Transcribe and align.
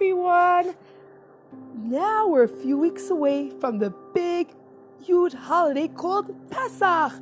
everyone! 0.00 0.74
Now 1.76 2.26
we're 2.26 2.44
a 2.44 2.48
few 2.48 2.78
weeks 2.78 3.10
away 3.10 3.50
from 3.60 3.80
the 3.80 3.90
big, 4.14 4.48
huge 5.04 5.34
holiday 5.34 5.88
called 5.88 6.34
Pesach, 6.48 7.12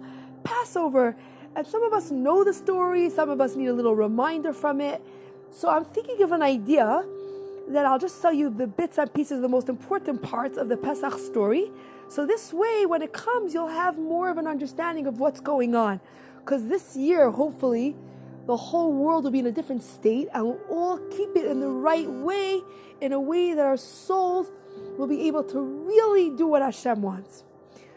Passover. 0.44 1.16
And 1.56 1.66
some 1.66 1.82
of 1.82 1.92
us 1.92 2.12
know 2.12 2.44
the 2.44 2.54
story, 2.54 3.10
some 3.10 3.30
of 3.30 3.40
us 3.40 3.56
need 3.56 3.66
a 3.66 3.72
little 3.72 3.96
reminder 3.96 4.52
from 4.52 4.80
it. 4.80 5.02
So 5.50 5.68
I'm 5.68 5.86
thinking 5.86 6.22
of 6.22 6.30
an 6.30 6.40
idea 6.40 7.04
that 7.66 7.84
I'll 7.84 7.98
just 7.98 8.22
tell 8.22 8.32
you 8.32 8.48
the 8.48 8.68
bits 8.68 8.96
and 8.96 9.12
pieces, 9.12 9.40
the 9.40 9.48
most 9.48 9.68
important 9.68 10.22
parts 10.22 10.56
of 10.56 10.68
the 10.68 10.76
Pesach 10.76 11.18
story. 11.18 11.72
So 12.08 12.26
this 12.26 12.52
way, 12.52 12.86
when 12.86 13.02
it 13.02 13.12
comes, 13.12 13.54
you'll 13.54 13.66
have 13.66 13.98
more 13.98 14.30
of 14.30 14.38
an 14.38 14.46
understanding 14.46 15.08
of 15.08 15.18
what's 15.18 15.40
going 15.40 15.74
on. 15.74 15.98
Because 16.38 16.68
this 16.68 16.94
year, 16.94 17.28
hopefully, 17.28 17.96
the 18.48 18.56
whole 18.56 18.94
world 18.94 19.24
will 19.24 19.30
be 19.30 19.40
in 19.40 19.46
a 19.46 19.52
different 19.52 19.82
state 19.82 20.26
and 20.32 20.42
we'll 20.42 20.60
all 20.70 20.96
keep 21.10 21.36
it 21.36 21.44
in 21.44 21.60
the 21.60 21.68
right 21.68 22.08
way, 22.08 22.62
in 23.02 23.12
a 23.12 23.20
way 23.20 23.52
that 23.52 23.64
our 23.64 23.76
souls 23.76 24.50
will 24.96 25.06
be 25.06 25.28
able 25.28 25.44
to 25.44 25.60
really 25.60 26.30
do 26.34 26.46
what 26.46 26.62
Hashem 26.62 27.02
wants. 27.02 27.44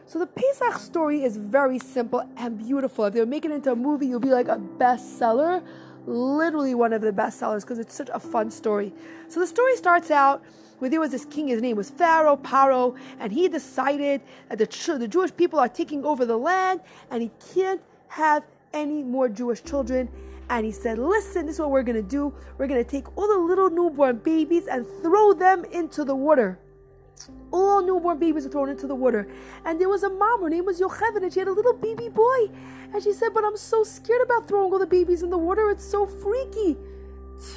So 0.05 0.20
the 0.20 0.27
Pesach 0.27 0.73
story 0.73 1.23
is 1.23 1.38
very 1.38 1.80
simple 1.80 2.30
and 2.35 2.59
beautiful. 2.59 3.05
If 3.05 3.13
they 3.13 3.23
make 3.23 3.45
it 3.45 3.52
into 3.52 3.72
a 3.72 3.77
movie, 3.77 4.08
you'll 4.08 4.20
be 4.20 4.31
like 4.31 4.49
a 4.49 4.58
bestseller, 4.58 5.63
literally 6.05 6.75
one 6.75 6.91
of 6.91 7.02
the 7.02 7.13
bestsellers 7.13 7.61
because 7.61 7.80
it's 7.80 7.95
such 7.95 8.09
a 8.13 8.20
fun 8.20 8.52
story. 8.52 8.94
So 9.30 9.39
the 9.39 9.47
story 9.47 9.77
starts 9.77 10.11
out 10.11 10.44
where 10.80 10.89
there 10.89 10.99
was 10.99 11.11
this 11.11 11.23
king, 11.23 11.47
his 11.47 11.61
name 11.61 11.77
was 11.77 11.89
Pharaoh, 11.91 12.36
Paro, 12.36 12.97
and 13.22 13.31
he 13.31 13.47
decided 13.47 14.20
that 14.49 14.58
the, 14.58 14.97
the 14.97 15.08
Jewish 15.08 15.33
people 15.33 15.59
are 15.59 15.70
taking 15.70 16.03
over 16.03 16.25
the 16.25 16.38
land 16.38 16.81
and 17.09 17.22
he 17.22 17.31
can't 17.53 17.81
have 18.09 18.44
any 18.73 19.02
more 19.02 19.30
Jewish 19.30 19.63
children 19.63 20.09
and 20.51 20.65
he 20.65 20.71
said, 20.71 20.99
Listen, 20.99 21.45
this 21.45 21.55
is 21.55 21.61
what 21.61 21.71
we're 21.71 21.81
going 21.81 21.95
to 21.95 22.01
do. 22.01 22.33
We're 22.57 22.67
going 22.67 22.83
to 22.83 22.89
take 22.89 23.17
all 23.17 23.25
the 23.25 23.38
little 23.38 23.69
newborn 23.69 24.17
babies 24.17 24.67
and 24.67 24.85
throw 25.02 25.33
them 25.33 25.63
into 25.71 26.03
the 26.03 26.13
water. 26.13 26.59
All 27.52 27.81
newborn 27.81 28.19
babies 28.19 28.45
are 28.45 28.49
thrown 28.49 28.67
into 28.67 28.85
the 28.85 28.95
water. 28.95 29.31
And 29.63 29.80
there 29.80 29.88
was 29.88 30.03
a 30.03 30.09
mom, 30.09 30.41
her 30.41 30.49
name 30.49 30.66
was 30.66 30.81
Yocheved, 30.81 31.23
and 31.23 31.31
she 31.31 31.39
had 31.39 31.47
a 31.47 31.53
little 31.53 31.73
baby 31.73 32.09
boy. 32.09 32.49
And 32.93 33.02
she 33.02 33.13
said, 33.13 33.30
But 33.33 33.45
I'm 33.45 33.55
so 33.55 33.85
scared 33.85 34.23
about 34.23 34.49
throwing 34.49 34.73
all 34.73 34.80
the 34.80 34.85
babies 34.85 35.23
in 35.23 35.30
the 35.30 35.38
water. 35.38 35.69
It's 35.69 35.85
so 35.85 36.05
freaky. 36.05 36.75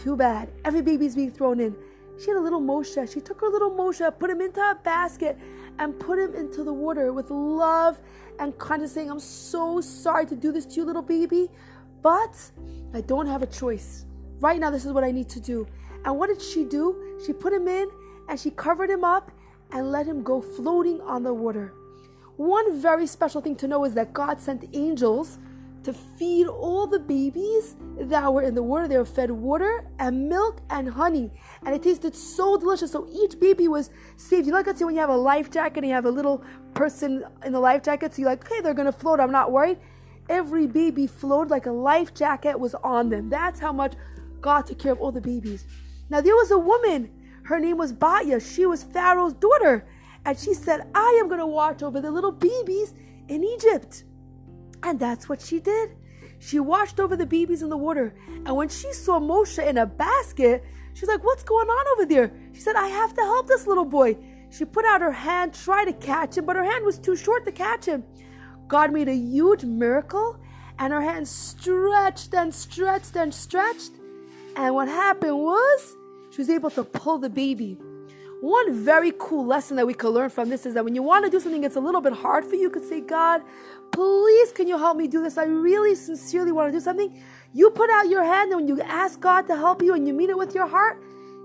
Too 0.03 0.15
bad. 0.17 0.53
Every 0.65 0.81
baby's 0.81 1.17
being 1.17 1.33
thrown 1.33 1.59
in. 1.59 1.75
She 2.21 2.29
had 2.29 2.37
a 2.37 2.41
little 2.41 2.61
Moshe. 2.61 3.13
She 3.13 3.21
took 3.21 3.41
her 3.41 3.49
little 3.49 3.73
Moshe, 3.73 4.09
put 4.21 4.31
him 4.31 4.41
into 4.41 4.61
a 4.61 4.79
basket, 4.85 5.37
and 5.81 5.99
put 5.99 6.17
him 6.17 6.33
into 6.37 6.63
the 6.63 6.73
water 6.73 7.13
with 7.13 7.29
love 7.33 8.01
and 8.39 8.57
kind 8.59 8.83
of 8.83 8.91
saying, 8.91 9.11
I'm 9.11 9.21
so 9.21 9.81
sorry 9.81 10.27
to 10.27 10.37
do 10.37 10.53
this 10.53 10.67
to 10.67 10.75
you, 10.77 10.85
little 10.85 11.03
baby, 11.03 11.51
but 12.05 12.51
I 12.93 13.01
don't 13.01 13.27
have 13.27 13.43
a 13.43 13.47
choice. 13.47 14.05
Right 14.39 14.61
now, 14.61 14.71
this 14.71 14.85
is 14.85 14.93
what 14.93 15.05
I 15.05 15.11
need 15.11 15.29
to 15.31 15.41
do. 15.41 15.67
And 16.05 16.19
what 16.19 16.29
did 16.29 16.41
she 16.41 16.65
do? 16.65 17.19
She 17.25 17.33
put 17.33 17.53
him 17.53 17.67
in 17.67 17.89
and 18.29 18.39
she 18.39 18.51
covered 18.51 18.91
him 18.91 19.05
up 19.05 19.33
and 19.73 19.91
let 19.91 20.07
him 20.07 20.23
go 20.23 20.43
floating 20.43 21.01
on 21.01 21.23
the 21.23 21.33
water. 21.33 21.73
One 22.37 22.79
very 22.79 23.07
special 23.07 23.41
thing 23.41 23.57
to 23.57 23.67
know 23.67 23.85
is 23.85 23.95
that 23.95 24.13
God 24.13 24.39
sent 24.39 24.69
angels 24.75 25.39
to 25.85 25.95
feed 25.95 26.47
all 26.47 26.87
the 26.87 26.99
babies 26.99 27.77
that 27.99 28.33
were 28.33 28.43
in 28.43 28.55
the 28.55 28.63
water. 28.63 28.87
They 28.87 28.99
were 28.99 29.07
fed 29.07 29.31
water 29.31 29.87
and 29.99 30.29
milk 30.29 30.61
and 30.69 30.89
honey. 30.91 31.31
And 31.65 31.75
it 31.75 31.83
tasted 31.83 32.15
so 32.15 32.59
delicious. 32.59 32.93
So 32.93 33.09
each 33.11 33.41
baby 33.41 33.67
was 33.67 33.89
saved. 34.17 34.47
You 34.47 34.53
like, 34.53 34.67
let's 34.67 34.79
say 34.79 34.85
when 34.85 34.95
you 34.95 35.01
have 35.01 35.11
a 35.11 35.17
life 35.17 35.51
jacket 35.51 35.79
and 35.79 35.89
you 35.89 35.95
have 35.95 36.05
a 36.05 36.11
little 36.11 36.45
person 36.75 37.25
in 37.47 37.53
the 37.53 37.61
life 37.61 37.83
jacket, 37.83 38.15
so 38.15 38.21
you're 38.21 38.31
like, 38.31 38.45
okay, 38.45 38.61
they're 38.61 38.75
to 38.75 38.93
float. 38.93 39.21
I'm 39.21 39.33
not 39.33 39.53
worried 39.53 39.79
every 40.29 40.67
baby 40.67 41.07
floated 41.07 41.51
like 41.51 41.67
a 41.67 41.73
life 41.73 42.15
jacket 42.15 42.59
was 42.59 42.75
on 42.77 43.11
them. 43.11 43.29
That's 43.29 43.61
how 43.61 43.73
much 43.73 43.95
God 44.41 44.67
took 44.67 44.79
care 44.79 44.93
of 44.93 45.01
all 45.01 45.13
the 45.13 45.21
babies. 45.21 45.65
Now 46.11 46.21
there 46.21 46.35
was 46.35 46.51
a 46.51 46.59
woman, 46.59 47.11
her 47.45 47.61
name 47.61 47.77
was 47.77 47.93
Batya. 47.93 48.41
She 48.41 48.67
was 48.67 48.85
Pharaoh's 48.85 49.35
daughter. 49.35 49.87
And 50.27 50.39
she 50.39 50.55
said, 50.55 50.89
I 50.95 51.19
am 51.21 51.29
going 51.29 51.41
to 51.41 51.47
watch 51.47 51.83
over 51.83 52.01
the 52.01 52.11
little 52.11 52.33
babies 52.33 52.95
in 53.29 53.45
Egypt. 53.45 54.05
And 54.83 54.99
that's 54.99 55.29
what 55.29 55.41
she 55.41 55.61
did. 55.61 55.91
She 56.39 56.59
watched 56.61 57.01
over 57.01 57.17
the 57.17 57.27
babies 57.27 57.63
in 57.63 57.69
the 57.69 57.77
water. 57.77 58.15
And 58.45 58.57
when 58.57 58.69
she 58.69 58.93
saw 58.93 59.19
Moshe 59.19 59.67
in 59.67 59.79
a 59.79 59.87
basket, 59.87 60.65
she's 60.95 61.09
like, 61.09 61.25
What's 61.25 61.43
going 61.43 61.69
on 61.69 61.87
over 61.95 62.07
there? 62.07 62.33
She 62.53 62.61
said, 62.61 62.77
I 62.77 62.89
have 62.89 63.15
to 63.15 63.23
help 63.23 63.47
this 63.47 63.67
little 63.67 63.85
boy. 63.85 64.17
She 64.51 64.65
put 64.65 64.85
out 64.85 65.01
her 65.01 65.13
hand, 65.13 65.55
tried 65.55 65.87
to 65.87 65.93
catch 65.95 66.37
him, 66.37 66.47
but 66.47 66.57
her 66.57 66.65
hand 66.65 66.85
was 66.85 66.99
too 66.99 67.17
short 67.17 67.45
to 67.47 67.53
catch 67.53 67.87
him. 67.87 68.05
God 68.69 68.93
made 68.93 69.09
a 69.09 69.15
huge 69.15 69.65
miracle, 69.65 70.39
and 70.79 70.93
her 70.93 71.03
hand 71.03 71.29
stretched 71.29 72.35
and 72.35 72.55
stretched 72.55 73.17
and 73.17 73.33
stretched. 73.33 73.93
And 74.57 74.75
what 74.75 74.89
happened 74.89 75.39
was 75.39 75.97
she 76.31 76.41
was 76.41 76.51
able 76.51 76.71
to 76.71 76.85
pull 76.85 77.19
the 77.19 77.31
baby. 77.31 77.79
One 78.41 78.75
very 78.75 79.13
cool 79.19 79.47
lesson 79.47 79.77
that 79.77 79.87
we 79.87 79.95
could 79.95 80.11
learn 80.11 80.31
from 80.31 80.51
this 80.51 80.67
is 80.67 80.75
that 80.75 80.85
when 80.85 80.95
you 80.95 81.03
want 81.03 81.25
to 81.25 81.31
do 81.31 81.41
something 81.41 81.63
that's 81.63 81.77
a 81.77 81.81
little 81.81 82.01
bit 82.01 82.13
hard 82.13 82.45
for 82.45 82.57
you, 82.57 82.63
you 82.63 82.71
could 82.71 82.87
say, 82.87 83.01
God, 83.01 83.43
please, 83.93 84.53
can 84.53 84.69
you 84.69 84.77
help 84.77 84.97
me 84.97 85.09
do 85.09 85.23
this? 85.23 85.39
I 85.39 85.45
really 85.45 85.95
sincerely 85.95 86.53
want 86.53 86.73
to 86.73 86.79
do 86.79 86.83
something. 86.83 87.23
You 87.53 87.71
put 87.71 87.89
out 87.91 88.09
your 88.09 88.25
hand, 88.25 88.53
and 88.53 88.61
when 88.61 88.69
you 88.69 88.83
ask 88.83 89.21
God 89.21 89.47
to 89.47 89.57
help 89.57 89.83
you 89.83 89.95
and 89.95 90.07
you 90.07 90.13
mean 90.13 90.29
it 90.29 90.37
with 90.37 90.55
your 90.55 90.67
heart, 90.67 91.03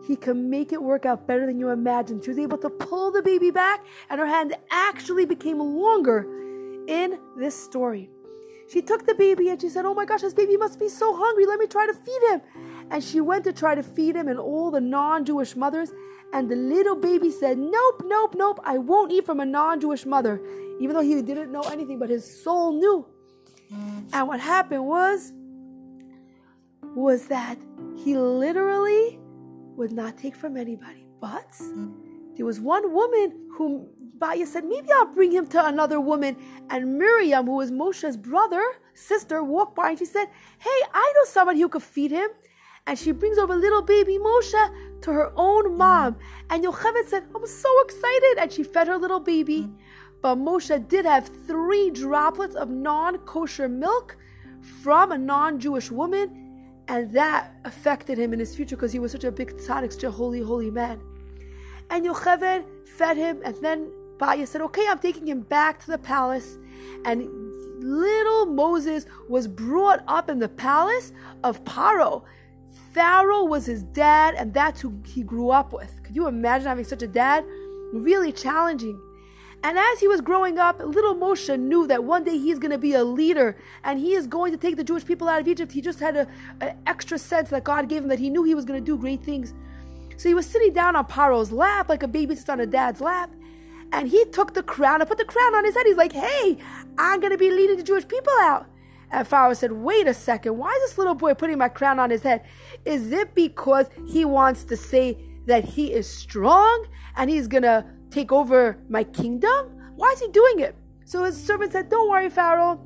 He 0.07 0.15
can 0.15 0.49
make 0.49 0.73
it 0.73 0.81
work 0.81 1.05
out 1.05 1.27
better 1.27 1.45
than 1.45 1.59
you 1.59 1.69
imagined. 1.69 2.23
She 2.23 2.31
was 2.31 2.39
able 2.39 2.57
to 2.57 2.69
pull 2.69 3.11
the 3.11 3.21
baby 3.21 3.51
back, 3.51 3.85
and 4.09 4.19
her 4.19 4.25
hand 4.25 4.55
actually 4.71 5.25
became 5.25 5.59
longer 5.59 6.27
in 6.89 7.19
this 7.37 7.55
story. 7.55 8.09
She 8.67 8.81
took 8.81 9.05
the 9.05 9.15
baby 9.15 9.49
and 9.49 9.61
she 9.61 9.69
said, 9.69 9.85
Oh 9.85 9.93
my 9.93 10.05
gosh, 10.05 10.21
this 10.21 10.33
baby 10.33 10.57
must 10.57 10.79
be 10.79 10.89
so 10.89 11.15
hungry. 11.15 11.45
Let 11.45 11.59
me 11.59 11.67
try 11.67 11.87
to 11.87 11.93
feed 11.93 12.21
him. 12.29 12.41
And 12.91 13.03
she 13.03 13.21
went 13.21 13.43
to 13.45 13.53
try 13.53 13.75
to 13.75 13.83
feed 13.83 14.15
him 14.15 14.27
and 14.27 14.39
all 14.39 14.71
the 14.71 14.81
non 14.81 15.25
Jewish 15.25 15.55
mothers. 15.55 15.91
And 16.33 16.49
the 16.49 16.55
little 16.55 16.95
baby 16.95 17.31
said, 17.31 17.57
Nope, 17.57 18.03
nope, 18.05 18.35
nope, 18.35 18.59
I 18.63 18.77
won't 18.77 19.11
eat 19.11 19.25
from 19.25 19.39
a 19.39 19.45
non 19.45 19.79
Jewish 19.79 20.05
mother. 20.05 20.41
Even 20.79 20.95
though 20.95 21.01
he 21.01 21.21
didn't 21.21 21.51
know 21.51 21.61
anything, 21.61 21.99
but 21.99 22.09
his 22.09 22.43
soul 22.43 22.73
knew. 22.73 23.05
And 24.13 24.27
what 24.27 24.39
happened 24.39 24.85
was, 24.85 25.33
was 26.95 27.27
that 27.27 27.57
he 27.95 28.17
literally 28.17 29.19
would 29.75 29.91
not 29.91 30.17
take 30.17 30.35
from 30.35 30.57
anybody. 30.57 31.05
But 31.19 31.53
there 32.39 32.45
was 32.45 32.61
one 32.61 32.93
woman 32.93 33.33
whom 33.51 33.89
Batya 34.17 34.47
said, 34.47 34.63
maybe 34.63 34.87
I'll 34.93 35.13
bring 35.13 35.29
him 35.33 35.45
to 35.47 35.65
another 35.65 35.99
woman. 35.99 36.37
And 36.69 36.97
Miriam, 36.97 37.47
who 37.47 37.57
was 37.57 37.69
Moshe's 37.69 38.15
brother, 38.15 38.63
sister, 38.93 39.43
walked 39.43 39.75
by 39.75 39.89
and 39.89 39.99
she 39.99 40.05
said, 40.05 40.27
hey, 40.57 40.79
I 40.93 41.13
know 41.17 41.25
somebody 41.25 41.59
who 41.59 41.67
could 41.67 41.83
feed 41.83 42.11
him. 42.11 42.29
And 42.87 42.97
she 42.97 43.11
brings 43.11 43.37
over 43.37 43.53
little 43.53 43.81
baby 43.81 44.17
Moshe 44.17 45.01
to 45.01 45.11
her 45.11 45.33
own 45.35 45.77
mom. 45.77 46.15
And 46.49 46.63
Yocheved 46.63 47.09
said, 47.09 47.25
I'm 47.35 47.45
so 47.45 47.81
excited. 47.81 48.37
And 48.37 48.49
she 48.49 48.63
fed 48.63 48.87
her 48.87 48.97
little 48.97 49.19
baby. 49.19 49.69
But 50.21 50.37
Moshe 50.37 50.87
did 50.87 51.03
have 51.03 51.29
three 51.45 51.89
droplets 51.89 52.55
of 52.55 52.69
non 52.69 53.17
kosher 53.17 53.67
milk 53.67 54.15
from 54.81 55.11
a 55.11 55.17
non 55.17 55.59
Jewish 55.59 55.91
woman. 55.91 56.63
And 56.87 57.11
that 57.11 57.51
affected 57.65 58.17
him 58.17 58.31
in 58.31 58.39
his 58.39 58.55
future 58.55 58.77
because 58.77 58.93
he 58.93 58.99
was 58.99 59.11
such 59.11 59.25
a 59.25 59.31
big 59.31 59.57
tzaddik, 59.57 59.91
such 59.91 60.05
a 60.05 60.11
holy, 60.11 60.39
holy 60.39 60.71
man. 60.71 61.01
And 61.89 62.05
Yocheved 62.05 62.65
fed 62.85 63.17
him, 63.17 63.41
and 63.43 63.55
then 63.61 63.91
Batya 64.17 64.47
said, 64.47 64.61
Okay, 64.61 64.85
I'm 64.87 64.99
taking 64.99 65.27
him 65.27 65.41
back 65.41 65.79
to 65.85 65.91
the 65.91 65.97
palace. 65.97 66.57
And 67.05 67.27
little 67.81 68.45
Moses 68.45 69.05
was 69.27 69.47
brought 69.47 70.03
up 70.07 70.29
in 70.29 70.39
the 70.39 70.49
palace 70.49 71.11
of 71.43 71.63
Paro. 71.63 72.23
Pharaoh 72.93 73.43
was 73.43 73.65
his 73.65 73.83
dad, 73.83 74.35
and 74.35 74.53
that's 74.53 74.81
who 74.81 75.01
he 75.05 75.23
grew 75.23 75.49
up 75.49 75.73
with. 75.73 76.03
Could 76.03 76.15
you 76.15 76.27
imagine 76.27 76.67
having 76.67 76.85
such 76.85 77.01
a 77.01 77.07
dad? 77.07 77.45
Really 77.93 78.31
challenging. 78.31 78.99
And 79.61 79.77
as 79.77 79.99
he 79.99 80.07
was 80.07 80.21
growing 80.21 80.57
up, 80.57 80.79
little 80.79 81.15
Moshe 81.15 81.59
knew 81.59 81.85
that 81.87 82.03
one 82.03 82.23
day 82.23 82.37
he's 82.37 82.59
going 82.59 82.71
to 82.71 82.77
be 82.77 82.93
a 82.93 83.03
leader 83.03 83.57
and 83.83 83.99
he 83.99 84.13
is 84.13 84.25
going 84.25 84.53
to 84.53 84.57
take 84.57 84.77
the 84.77 84.85
Jewish 84.85 85.03
people 85.03 85.27
out 85.27 85.41
of 85.41 85.47
Egypt. 85.49 85.73
He 85.73 85.81
just 85.81 85.99
had 85.99 86.15
an 86.61 86.77
extra 86.87 87.17
sense 87.17 87.49
that 87.49 87.65
God 87.65 87.89
gave 87.89 88.03
him 88.03 88.07
that 88.07 88.19
he 88.19 88.29
knew 88.29 88.43
he 88.43 88.55
was 88.55 88.63
going 88.63 88.79
to 88.79 88.85
do 88.85 88.97
great 88.97 89.21
things. 89.21 89.53
So 90.19 90.27
he 90.27 90.35
was 90.35 90.45
sitting 90.45 90.73
down 90.73 90.97
on 90.97 91.05
Paro's 91.05 91.49
lap 91.49 91.87
like 91.87 92.03
a 92.03 92.07
baby 92.07 92.35
sits 92.35 92.49
on 92.49 92.59
a 92.59 92.65
dad's 92.65 92.99
lap 92.99 93.33
and 93.93 94.05
he 94.05 94.25
took 94.25 94.53
the 94.53 94.61
crown 94.61 94.99
and 94.99 95.07
put 95.07 95.17
the 95.17 95.23
crown 95.23 95.55
on 95.55 95.63
his 95.63 95.73
head. 95.73 95.85
He's 95.85 95.95
like, 95.95 96.11
hey, 96.11 96.57
I'm 96.97 97.21
going 97.21 97.31
to 97.31 97.37
be 97.37 97.49
leading 97.49 97.77
the 97.77 97.83
Jewish 97.83 98.05
people 98.05 98.33
out. 98.41 98.65
And 99.11 99.25
Pharaoh 99.25 99.53
said, 99.53 99.71
wait 99.71 100.07
a 100.07 100.13
second, 100.13 100.57
why 100.57 100.71
is 100.71 100.89
this 100.89 100.97
little 100.97 101.15
boy 101.15 101.35
putting 101.35 101.57
my 101.57 101.69
crown 101.69 102.01
on 102.01 102.09
his 102.09 102.21
head? 102.21 102.45
Is 102.83 103.13
it 103.13 103.33
because 103.33 103.85
he 104.09 104.25
wants 104.25 104.65
to 104.65 104.75
say 104.75 105.17
that 105.45 105.63
he 105.63 105.93
is 105.93 106.05
strong 106.05 106.85
and 107.15 107.29
he's 107.29 107.47
going 107.47 107.63
to 107.63 107.85
take 108.11 108.33
over 108.33 108.77
my 108.89 109.05
kingdom? 109.05 109.69
Why 109.95 110.11
is 110.11 110.19
he 110.19 110.27
doing 110.27 110.59
it? 110.59 110.75
So 111.05 111.23
his 111.23 111.41
servant 111.41 111.71
said, 111.71 111.87
don't 111.87 112.09
worry, 112.09 112.29
Pharaoh, 112.29 112.85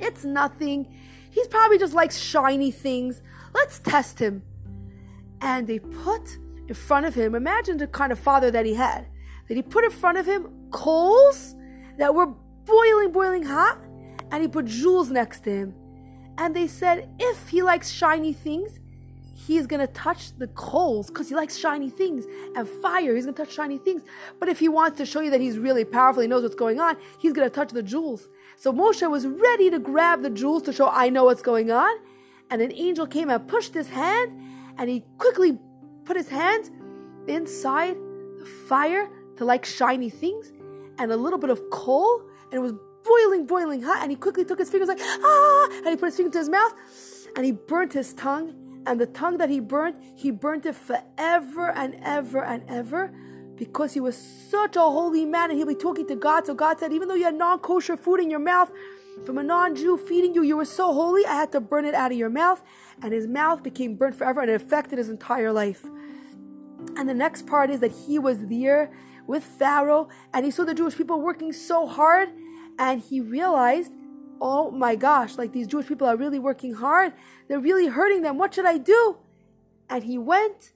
it's 0.00 0.24
nothing. 0.24 0.92
He's 1.30 1.46
probably 1.46 1.78
just 1.78 1.94
likes 1.94 2.18
shiny 2.18 2.72
things. 2.72 3.22
Let's 3.54 3.78
test 3.78 4.18
him. 4.18 4.42
And 5.40 5.68
they 5.68 5.78
put 5.78 6.38
in 6.68 6.74
front 6.74 7.06
of 7.06 7.14
him, 7.14 7.34
imagine 7.34 7.76
the 7.76 7.86
kind 7.86 8.12
of 8.12 8.18
father 8.18 8.50
that 8.50 8.66
he 8.66 8.74
had 8.74 9.06
that 9.48 9.54
he 9.54 9.62
put 9.62 9.84
in 9.84 9.90
front 9.90 10.18
of 10.18 10.26
him 10.26 10.48
coals 10.70 11.54
that 11.98 12.14
were 12.14 12.26
boiling, 12.64 13.12
boiling 13.12 13.42
hot, 13.42 13.78
and 14.30 14.42
he 14.42 14.48
put 14.48 14.64
jewels 14.66 15.10
next 15.10 15.44
to 15.44 15.50
him. 15.50 15.74
And 16.38 16.56
they 16.56 16.66
said, 16.66 17.10
if 17.18 17.48
he 17.48 17.62
likes 17.62 17.90
shiny 17.90 18.32
things, 18.32 18.80
he's 19.34 19.66
gonna 19.66 19.88
touch 19.88 20.36
the 20.38 20.46
coals 20.48 21.08
because 21.08 21.28
he 21.28 21.34
likes 21.34 21.56
shiny 21.56 21.90
things 21.90 22.24
and 22.56 22.66
fire. 22.66 23.14
He's 23.14 23.26
gonna 23.26 23.36
touch 23.36 23.52
shiny 23.52 23.78
things. 23.78 24.02
But 24.38 24.48
if 24.48 24.58
he 24.58 24.68
wants 24.68 24.98
to 24.98 25.06
show 25.06 25.20
you 25.20 25.30
that 25.30 25.40
he's 25.40 25.58
really 25.58 25.84
powerful, 25.84 26.22
he 26.22 26.28
knows 26.28 26.42
what's 26.42 26.54
going 26.54 26.80
on, 26.80 26.96
he's 27.18 27.32
gonna 27.32 27.50
touch 27.50 27.70
the 27.70 27.82
jewels. 27.82 28.28
So 28.56 28.72
Moshe 28.72 29.08
was 29.10 29.26
ready 29.26 29.70
to 29.70 29.78
grab 29.78 30.22
the 30.22 30.30
jewels 30.30 30.62
to 30.62 30.72
show 30.72 30.88
I 30.88 31.10
know 31.10 31.24
what's 31.24 31.42
going 31.42 31.70
on. 31.70 31.94
And 32.50 32.62
an 32.62 32.72
angel 32.72 33.06
came 33.06 33.30
and 33.30 33.46
pushed 33.48 33.74
his 33.74 33.88
hand, 33.88 34.32
and 34.78 34.88
he 34.88 35.04
quickly 35.18 35.58
put 36.04 36.16
his 36.16 36.28
hand 36.28 36.70
inside 37.28 37.96
the 38.38 38.46
fire 38.68 39.08
to 39.36 39.44
like 39.44 39.64
shiny 39.64 40.10
things 40.10 40.52
and 40.98 41.10
a 41.10 41.16
little 41.16 41.38
bit 41.38 41.50
of 41.50 41.60
coal, 41.70 42.22
and 42.50 42.54
it 42.54 42.58
was 42.58 42.74
boiling, 43.04 43.46
boiling 43.46 43.82
hot. 43.82 44.02
And 44.02 44.10
he 44.10 44.16
quickly 44.16 44.44
took 44.44 44.58
his 44.58 44.70
fingers 44.70 44.88
like 44.88 45.00
ah, 45.00 45.68
and 45.78 45.88
he 45.88 45.96
put 45.96 46.06
his 46.06 46.16
finger 46.16 46.32
to 46.32 46.38
his 46.38 46.48
mouth, 46.48 46.74
and 47.36 47.44
he 47.44 47.52
burnt 47.52 47.92
his 47.92 48.12
tongue. 48.14 48.54
And 48.84 49.00
the 49.00 49.06
tongue 49.06 49.38
that 49.38 49.48
he 49.48 49.60
burnt, 49.60 49.96
he 50.16 50.32
burnt 50.32 50.66
it 50.66 50.74
forever 50.74 51.70
and 51.70 51.94
ever 52.02 52.42
and 52.42 52.64
ever 52.68 53.12
because 53.56 53.92
he 53.92 54.00
was 54.00 54.16
such 54.16 54.74
a 54.74 54.80
holy 54.80 55.24
man 55.24 55.50
and 55.50 55.56
he'll 55.56 55.68
be 55.68 55.74
talking 55.76 56.06
to 56.08 56.16
God. 56.16 56.46
So 56.46 56.54
God 56.54 56.80
said, 56.80 56.92
even 56.92 57.06
though 57.06 57.14
you 57.14 57.24
had 57.24 57.36
non 57.36 57.60
kosher 57.60 57.96
food 57.96 58.18
in 58.18 58.28
your 58.28 58.40
mouth 58.40 58.72
from 59.24 59.38
a 59.38 59.42
non 59.42 59.76
Jew 59.76 59.96
feeding 59.96 60.34
you, 60.34 60.42
you 60.42 60.56
were 60.56 60.64
so 60.64 60.92
holy, 60.92 61.24
I 61.24 61.34
had 61.34 61.52
to 61.52 61.60
burn 61.60 61.84
it 61.84 61.94
out 61.94 62.12
of 62.12 62.18
your 62.18 62.30
mouth. 62.30 62.62
And 63.02 63.12
his 63.12 63.26
mouth 63.26 63.62
became 63.62 63.96
burnt 63.96 64.16
forever 64.16 64.40
and 64.40 64.50
it 64.50 64.54
affected 64.54 64.98
his 64.98 65.08
entire 65.08 65.52
life. 65.52 65.84
And 66.96 67.08
the 67.08 67.14
next 67.14 67.46
part 67.46 67.70
is 67.70 67.80
that 67.80 67.92
he 67.92 68.18
was 68.18 68.46
there 68.46 68.92
with 69.26 69.44
Pharaoh 69.44 70.08
and 70.34 70.44
he 70.44 70.50
saw 70.50 70.64
the 70.64 70.74
Jewish 70.74 70.96
people 70.96 71.20
working 71.20 71.52
so 71.52 71.86
hard 71.86 72.28
and 72.78 73.00
he 73.00 73.20
realized, 73.20 73.92
oh 74.40 74.70
my 74.70 74.96
gosh, 74.96 75.36
like 75.36 75.52
these 75.52 75.68
Jewish 75.68 75.86
people 75.86 76.06
are 76.06 76.16
really 76.16 76.38
working 76.38 76.74
hard. 76.74 77.12
They're 77.48 77.60
really 77.60 77.86
hurting 77.86 78.22
them. 78.22 78.38
What 78.38 78.54
should 78.54 78.66
I 78.66 78.78
do? 78.78 79.18
And 79.88 80.04
he 80.04 80.18
went 80.18 80.72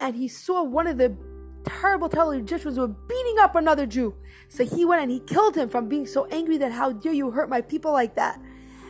and 0.00 0.16
he 0.16 0.28
saw 0.28 0.62
one 0.62 0.86
of 0.86 0.98
the 0.98 1.16
terrible, 1.64 2.08
terrible 2.08 2.32
Egyptians 2.32 2.78
were 2.78 2.88
beating 2.88 3.36
up 3.40 3.54
another 3.54 3.86
Jew. 3.86 4.14
So 4.48 4.64
he 4.64 4.84
went 4.84 5.02
and 5.02 5.10
he 5.10 5.20
killed 5.20 5.56
him 5.56 5.68
from 5.68 5.88
being 5.88 6.06
so 6.06 6.26
angry 6.26 6.58
that 6.58 6.72
how 6.72 6.92
dare 6.92 7.12
you 7.12 7.30
hurt 7.30 7.48
my 7.48 7.60
people 7.60 7.92
like 7.92 8.14
that. 8.16 8.40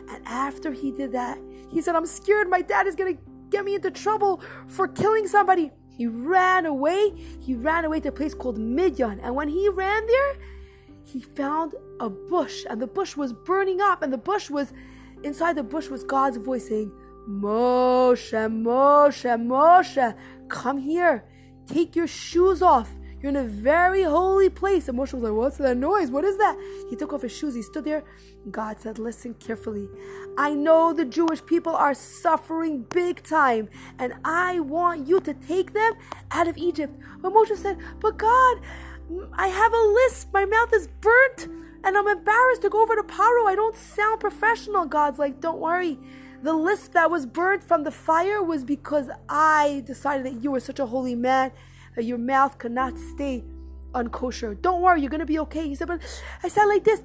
And 0.09 0.25
after 0.25 0.71
he 0.71 0.91
did 0.91 1.11
that, 1.13 1.39
he 1.69 1.81
said, 1.81 1.95
I'm 1.95 2.05
scared 2.05 2.49
my 2.49 2.61
dad 2.61 2.87
is 2.87 2.95
going 2.95 3.15
to 3.15 3.21
get 3.49 3.65
me 3.65 3.75
into 3.75 3.91
trouble 3.91 4.41
for 4.67 4.87
killing 4.87 5.27
somebody. 5.27 5.71
He 5.95 6.07
ran 6.07 6.65
away. 6.65 7.13
He 7.39 7.55
ran 7.55 7.85
away 7.85 7.99
to 8.01 8.09
a 8.09 8.11
place 8.11 8.33
called 8.33 8.57
Midian. 8.57 9.19
And 9.19 9.35
when 9.35 9.47
he 9.47 9.69
ran 9.69 10.05
there, 10.07 10.37
he 11.03 11.19
found 11.19 11.73
a 11.99 12.09
bush, 12.09 12.65
and 12.69 12.81
the 12.81 12.87
bush 12.87 13.15
was 13.17 13.33
burning 13.33 13.81
up, 13.81 14.01
and 14.01 14.11
the 14.11 14.17
bush 14.17 14.49
was 14.49 14.73
inside 15.23 15.55
the 15.55 15.63
bush 15.63 15.89
was 15.89 16.03
God's 16.03 16.37
voice 16.37 16.67
saying, 16.69 16.91
Moshe, 17.29 18.31
Moshe, 18.31 19.47
Moshe, 19.47 20.15
come 20.47 20.77
here. 20.77 21.25
Take 21.67 21.95
your 21.95 22.07
shoes 22.07 22.61
off. 22.61 22.89
You're 23.23 23.29
in 23.29 23.37
a 23.37 23.43
very 23.43 24.03
holy 24.03 24.49
place. 24.49 24.89
And 24.89 24.99
Moshe 24.99 25.13
was 25.13 25.23
like, 25.23 25.31
What's 25.31 25.57
that 25.57 25.77
noise? 25.77 26.11
What 26.11 26.25
is 26.25 26.37
that? 26.37 26.57
He 26.89 26.97
took 26.97 27.13
off 27.13 27.21
his 27.21 27.31
shoes. 27.31 27.55
He 27.55 27.61
stood 27.61 27.85
there. 27.85 28.03
God 28.51 28.81
said, 28.81 28.99
Listen 28.99 29.33
carefully. 29.35 29.87
I 30.37 30.53
know 30.53 30.91
the 30.91 31.05
Jewish 31.05 31.43
people 31.45 31.73
are 31.73 31.93
suffering 31.93 32.81
big 32.89 33.23
time, 33.23 33.69
and 33.97 34.13
I 34.25 34.59
want 34.59 35.07
you 35.07 35.21
to 35.21 35.33
take 35.33 35.73
them 35.73 35.93
out 36.31 36.49
of 36.49 36.57
Egypt. 36.57 36.99
But 37.21 37.31
Moshe 37.31 37.55
said, 37.55 37.77
But 38.01 38.17
God, 38.17 38.59
I 39.31 39.47
have 39.47 39.73
a 39.73 39.77
lisp. 39.77 40.33
My 40.33 40.45
mouth 40.45 40.73
is 40.73 40.89
burnt, 40.99 41.47
and 41.85 41.97
I'm 41.97 42.07
embarrassed 42.07 42.63
to 42.63 42.69
go 42.69 42.81
over 42.81 42.95
to 42.97 43.03
Paro. 43.03 43.47
I 43.47 43.53
don't 43.55 43.77
sound 43.77 44.19
professional. 44.19 44.85
God's 44.85 45.17
like, 45.17 45.39
Don't 45.39 45.59
worry. 45.59 45.97
The 46.43 46.53
list 46.53 46.91
that 46.91 47.09
was 47.09 47.25
burnt 47.25 47.63
from 47.63 47.83
the 47.83 47.91
fire 47.91 48.43
was 48.43 48.65
because 48.65 49.09
I 49.29 49.81
decided 49.85 50.25
that 50.25 50.43
you 50.43 50.51
were 50.51 50.59
such 50.59 50.79
a 50.79 50.85
holy 50.85 51.15
man 51.15 51.53
that 51.95 52.03
your 52.03 52.17
mouth 52.17 52.57
could 52.57 52.73
not 52.73 52.97
stay 52.97 53.45
unkosher. 53.93 54.61
Don't 54.61 54.81
worry, 54.81 54.99
you're 54.99 55.09
gonna 55.09 55.25
be 55.25 55.39
okay. 55.39 55.67
He 55.67 55.75
said, 55.75 55.87
but 55.87 56.01
I 56.43 56.49
said 56.49 56.65
like 56.65 56.83
this, 56.83 57.01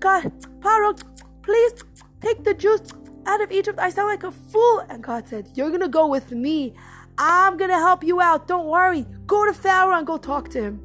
God, 0.00 0.32
Paro, 0.60 0.98
please 1.42 1.74
take 2.22 2.42
the 2.42 2.54
Jews 2.54 2.80
out 3.26 3.42
of 3.42 3.52
Egypt. 3.52 3.78
I 3.78 3.90
sound 3.90 4.08
like 4.08 4.24
a 4.24 4.32
fool. 4.32 4.80
And 4.88 5.02
God 5.02 5.28
said, 5.28 5.50
You're 5.54 5.70
gonna 5.70 5.88
go 5.88 6.06
with 6.06 6.30
me. 6.32 6.74
I'm 7.18 7.56
gonna 7.56 7.78
help 7.78 8.02
you 8.02 8.20
out. 8.20 8.48
Don't 8.48 8.66
worry. 8.66 9.06
Go 9.26 9.44
to 9.44 9.52
Pharaoh 9.52 9.96
and 9.96 10.06
go 10.06 10.16
talk 10.16 10.48
to 10.50 10.62
him. 10.62 10.80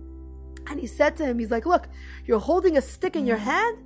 And 0.68 0.80
he 0.80 0.88
said 0.88 1.16
to 1.18 1.25
him, 1.25 1.40
He's 1.40 1.52
like, 1.52 1.66
Look, 1.66 1.88
you're 2.25 2.40
holding 2.40 2.78
a 2.78 2.82
stick 2.82 3.16
in 3.16 3.25
your 3.25 3.38
hand. 3.38 3.78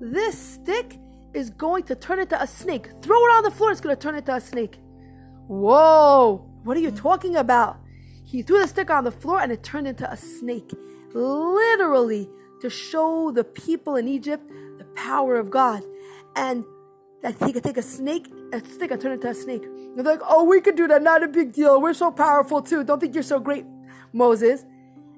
This 0.00 0.38
stick 0.38 0.98
is 1.34 1.50
going 1.50 1.84
to 1.84 1.94
turn 1.94 2.18
into 2.20 2.40
a 2.40 2.46
snake. 2.46 2.88
Throw 3.02 3.16
it 3.16 3.32
on 3.36 3.42
the 3.44 3.50
floor, 3.50 3.70
it's 3.70 3.80
going 3.80 3.94
to 3.94 4.00
turn 4.00 4.14
into 4.14 4.34
a 4.34 4.40
snake. 4.40 4.78
Whoa, 5.46 6.44
what 6.64 6.76
are 6.76 6.80
you 6.80 6.90
talking 6.90 7.36
about? 7.36 7.78
He 8.24 8.42
threw 8.42 8.60
the 8.60 8.68
stick 8.68 8.90
on 8.90 9.04
the 9.04 9.10
floor 9.10 9.40
and 9.40 9.50
it 9.50 9.62
turned 9.62 9.88
into 9.88 10.10
a 10.10 10.16
snake. 10.16 10.70
Literally, 11.14 12.28
to 12.60 12.68
show 12.68 13.30
the 13.30 13.44
people 13.44 13.96
in 13.96 14.08
Egypt 14.08 14.50
the 14.78 14.84
power 14.96 15.36
of 15.36 15.50
God. 15.50 15.82
And 16.36 16.64
that 17.22 17.36
he 17.44 17.52
could 17.52 17.64
take 17.64 17.76
a 17.76 17.82
snake, 17.82 18.28
a 18.52 18.60
stick, 18.60 18.90
and 18.90 19.00
turn 19.00 19.12
it 19.12 19.14
into 19.16 19.28
a 19.28 19.34
snake. 19.34 19.64
they're 19.96 20.04
like, 20.04 20.20
oh, 20.24 20.44
we 20.44 20.60
could 20.60 20.76
do 20.76 20.86
that, 20.86 21.02
not 21.02 21.22
a 21.22 21.28
big 21.28 21.52
deal. 21.52 21.80
We're 21.80 21.94
so 21.94 22.10
powerful 22.10 22.62
too. 22.62 22.84
Don't 22.84 23.00
think 23.00 23.14
you're 23.14 23.22
so 23.24 23.40
great, 23.40 23.64
Moses. 24.12 24.64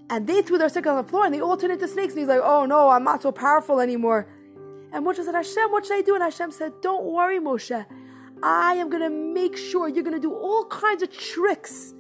And 0.08 0.26
they 0.26 0.42
threw 0.42 0.58
their 0.58 0.68
stick 0.68 0.86
on 0.86 1.02
the 1.02 1.08
floor 1.08 1.26
and 1.26 1.34
they 1.34 1.40
all 1.40 1.56
turned 1.56 1.72
into 1.72 1.86
snakes. 1.86 2.14
And 2.14 2.20
he's 2.20 2.28
like, 2.28 2.40
oh 2.42 2.64
no, 2.64 2.88
I'm 2.88 3.04
not 3.04 3.22
so 3.22 3.32
powerful 3.32 3.80
anymore. 3.80 4.28
And 4.92 5.06
Moshe 5.06 5.25
said, 5.25 5.34
Hashem, 5.34 5.70
what 5.70 5.87
should 5.87 5.98
I 5.98 6.02
do? 6.02 6.14
And 6.14 6.22
Hashem 6.22 6.50
said, 6.50 6.72
Don't 6.81 7.04
worry, 7.04 7.38
Moshe. 7.38 7.87
I 8.42 8.75
am 8.75 8.88
going 8.88 9.02
to 9.02 9.10
make 9.10 9.56
sure 9.56 9.88
you're 9.88 10.02
going 10.02 10.16
to 10.16 10.20
do 10.20 10.32
all 10.32 10.64
kinds 10.66 11.02
of 11.02 11.16
tricks 11.16 11.92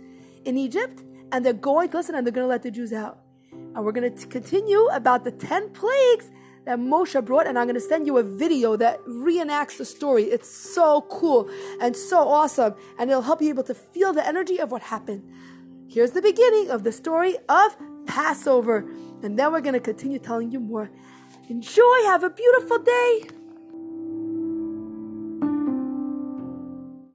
in 0.44 0.56
Egypt, 0.56 1.04
and 1.32 1.44
they're 1.44 1.52
going 1.52 1.90
to 1.90 1.98
listen 1.98 2.14
and 2.14 2.26
they're 2.26 2.32
going 2.32 2.44
to 2.44 2.48
let 2.48 2.62
the 2.62 2.70
Jews 2.70 2.92
out. 2.92 3.18
And 3.52 3.84
we're 3.84 3.92
going 3.92 4.14
to 4.14 4.26
continue 4.26 4.86
about 4.86 5.24
the 5.24 5.30
10 5.30 5.70
plagues 5.70 6.30
that 6.64 6.78
Moshe 6.78 7.24
brought, 7.24 7.46
and 7.46 7.58
I'm 7.58 7.66
going 7.66 7.74
to 7.74 7.80
send 7.80 8.06
you 8.06 8.18
a 8.18 8.22
video 8.22 8.76
that 8.76 9.00
reenacts 9.06 9.78
the 9.78 9.84
story. 9.84 10.24
It's 10.24 10.48
so 10.48 11.02
cool 11.02 11.50
and 11.80 11.96
so 11.96 12.28
awesome, 12.28 12.74
and 12.98 13.10
it'll 13.10 13.22
help 13.22 13.42
you 13.42 13.48
able 13.48 13.64
to 13.64 13.74
feel 13.74 14.12
the 14.12 14.26
energy 14.26 14.60
of 14.60 14.70
what 14.70 14.82
happened. 14.82 15.22
Here's 15.88 16.12
the 16.12 16.22
beginning 16.22 16.70
of 16.70 16.84
the 16.84 16.92
story 16.92 17.36
of 17.48 17.76
Passover, 18.06 18.78
and 19.22 19.38
then 19.38 19.52
we're 19.52 19.60
going 19.60 19.74
to 19.74 19.80
continue 19.80 20.18
telling 20.18 20.50
you 20.50 20.60
more. 20.60 20.90
Enjoy. 21.50 22.04
Have 22.04 22.22
a 22.22 22.30
beautiful 22.30 22.78
day. 22.78 23.39